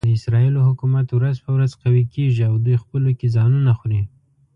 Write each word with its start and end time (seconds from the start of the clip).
د 0.07 0.09
اسرایلو 0.17 0.65
حکومت 0.67 1.07
ورځ 1.11 1.35
په 1.45 1.49
ورځ 1.55 1.71
قوي 1.83 2.03
کېږي 2.13 2.43
او 2.49 2.55
دوی 2.65 2.77
خپلو 2.83 3.09
کې 3.19 3.33
ځانونه 3.35 3.71
خوري. 3.79 4.01